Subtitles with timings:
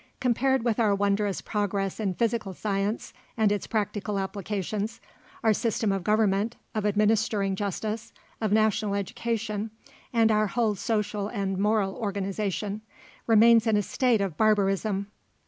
[0.19, 4.99] Compared with our wondrous progress in physical science and its practical applications,
[5.43, 8.11] our system of government, of administering justice,
[8.41, 9.69] of national education,
[10.11, 12.81] and our whole social and moral organization,
[13.27, 15.05] remains in a state of barbarism.